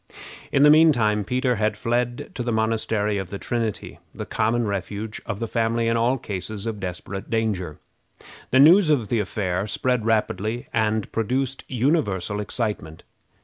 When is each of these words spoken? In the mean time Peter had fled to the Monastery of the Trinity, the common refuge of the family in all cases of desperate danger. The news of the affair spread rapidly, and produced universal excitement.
In 0.51 0.63
the 0.63 0.71
mean 0.71 0.91
time 0.91 1.23
Peter 1.23 1.57
had 1.57 1.77
fled 1.77 2.31
to 2.33 2.41
the 2.41 2.51
Monastery 2.51 3.19
of 3.19 3.29
the 3.29 3.37
Trinity, 3.37 3.99
the 4.15 4.25
common 4.25 4.65
refuge 4.65 5.21
of 5.27 5.39
the 5.39 5.47
family 5.47 5.87
in 5.87 5.95
all 5.95 6.17
cases 6.17 6.65
of 6.65 6.79
desperate 6.79 7.29
danger. 7.29 7.77
The 8.49 8.59
news 8.59 8.89
of 8.89 9.09
the 9.09 9.19
affair 9.19 9.67
spread 9.67 10.03
rapidly, 10.07 10.65
and 10.73 11.11
produced 11.11 11.65
universal 11.67 12.39
excitement. 12.39 13.03